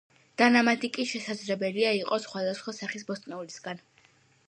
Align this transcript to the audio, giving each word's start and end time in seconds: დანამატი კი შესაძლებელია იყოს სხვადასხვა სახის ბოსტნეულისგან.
დანამატი 0.41 0.89
კი 0.95 1.05
შესაძლებელია 1.09 1.93
იყოს 1.99 2.27
სხვადასხვა 2.29 2.77
სახის 2.81 3.09
ბოსტნეულისგან. 3.11 3.89